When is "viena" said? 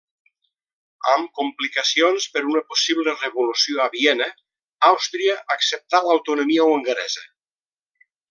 3.97-4.29